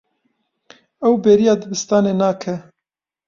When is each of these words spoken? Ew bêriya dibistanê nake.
Ew 1.07 1.13
bêriya 1.23 1.53
dibistanê 1.61 2.13
nake. 2.19 2.55